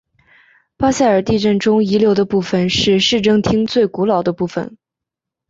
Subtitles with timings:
[0.77, 4.75] 巴塞尔地震中遗留的部分是市政厅最古老的部分。